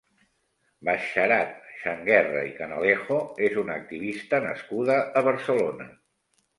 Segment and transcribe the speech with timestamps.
[0.87, 1.51] Basharat
[1.83, 5.93] Changuerra i Canalejo és una activista nascuda a Barcelona.